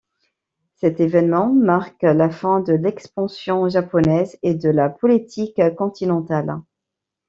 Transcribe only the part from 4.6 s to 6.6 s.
la Politique continentale.